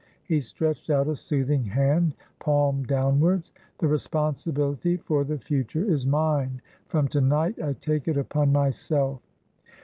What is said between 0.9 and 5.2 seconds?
a soothing hand, palm downwards. "The responsibility